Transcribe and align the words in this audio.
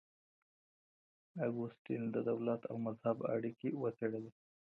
اګوستين 1.45 2.01
د 2.15 2.17
دولت 2.29 2.61
او 2.71 2.75
مذهب 2.87 3.17
اړيکي 3.33 3.69
وڅېړلې. 3.81 4.31